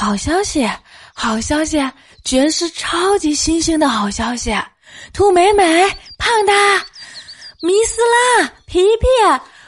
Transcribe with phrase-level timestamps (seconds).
[0.00, 0.64] 好消息，
[1.12, 1.76] 好消息，
[2.24, 4.56] 绝是超级新鲜的好消息！
[5.12, 5.64] 兔美美、
[6.16, 6.52] 胖达、
[7.60, 8.00] 米斯
[8.38, 9.06] 拉、皮皮，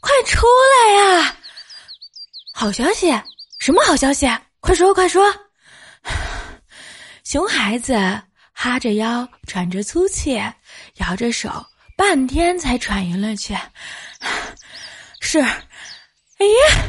[0.00, 1.36] 快出来呀！
[2.54, 3.12] 好消息？
[3.58, 4.26] 什么好消息？
[4.60, 5.30] 快说，快说！
[7.22, 7.94] 熊孩子
[8.50, 10.42] 哈着腰，喘着粗气，
[10.94, 11.50] 摇着手，
[11.98, 13.54] 半天才喘匀了气。
[15.20, 16.82] 是，哎呀，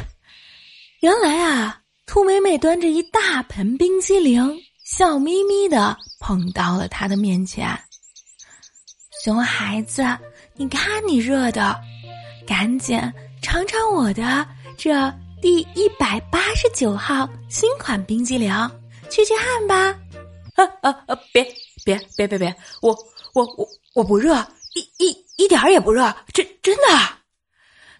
[1.00, 7.68] 原来啊，兔美美端着一大盆冰激凌，笑眯眯的捧到了他的面前。
[9.24, 10.02] 熊孩子，
[10.54, 11.76] 你看你热的，
[12.46, 12.98] 赶紧
[13.42, 14.46] 尝尝我的
[14.78, 18.52] 这第一百八十九号新款冰激凌，
[19.10, 19.98] 去去汗吧。
[20.54, 21.18] 啊啊啊！
[21.32, 21.44] 别
[21.84, 22.56] 别别别别！
[22.80, 22.96] 我
[23.34, 24.34] 我我我不热，
[24.74, 26.82] 一一一点儿也不热，真真的。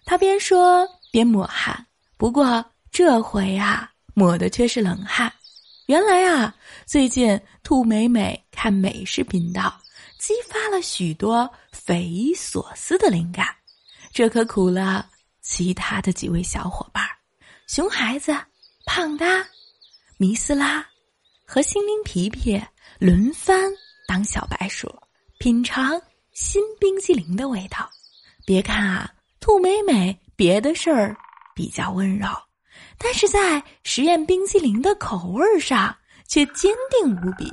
[0.05, 1.85] 他边说边抹汗，
[2.17, 5.31] 不过这回啊，抹的却是冷汗。
[5.85, 6.55] 原来啊，
[6.87, 9.79] 最近兔美美看美食频道，
[10.17, 13.45] 激发了许多匪夷所思的灵感，
[14.11, 15.07] 这可苦了
[15.43, 17.11] 其他的几位小伙伴儿
[17.67, 18.35] 熊孩子、
[18.87, 19.45] 胖哒、
[20.17, 20.83] 迷斯拉。
[21.45, 22.59] 和心灵皮皮
[22.99, 23.71] 轮番
[24.07, 24.93] 当小白鼠，
[25.37, 26.01] 品尝
[26.33, 27.87] 新冰激凌的味道。
[28.47, 31.15] 别看啊，兔美美别的事儿
[31.55, 32.27] 比较温柔，
[32.97, 35.95] 但是在实验冰激凌的口味上
[36.27, 37.51] 却坚定无比。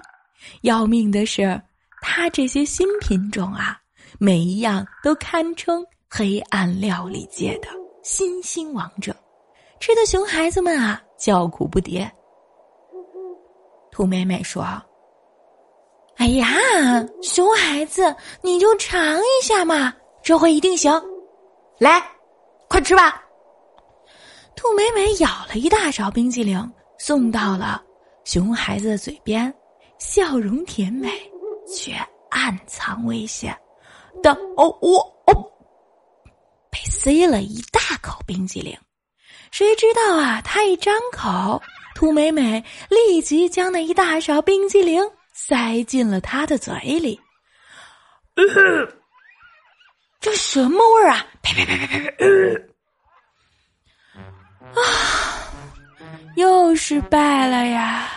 [0.62, 1.60] 要命的是，
[2.00, 3.78] 它这些新品种啊，
[4.18, 7.68] 每一样都堪称黑暗料理界的
[8.02, 9.14] 新兴王者，
[9.80, 12.08] 吃的熊孩子们啊叫苦不迭。
[13.90, 14.62] 兔美美说
[16.16, 16.46] ：“哎呀，
[17.22, 20.92] 熊孩子，你就尝一下嘛，这回一定行。
[21.78, 22.02] 来，
[22.68, 23.22] 快吃吧。”
[24.64, 27.84] 兔美美咬了一大勺冰激凌，送到了
[28.24, 29.52] 熊孩子的嘴边，
[29.98, 31.10] 笑容甜美，
[31.68, 31.92] 却
[32.30, 33.54] 暗藏危险。
[34.22, 35.52] 的哦，我哦，
[36.70, 38.74] 被塞了一大口冰激凌，
[39.50, 40.40] 谁知道啊？
[40.40, 41.62] 他一张口。
[41.94, 45.00] 兔美美立即将那一大勺冰激凌
[45.34, 47.20] 塞进了他的嘴里。
[50.20, 51.26] 这什么味儿啊？
[51.42, 52.73] 呸呸呸呸呸呸！
[56.74, 58.08] 失败了呀！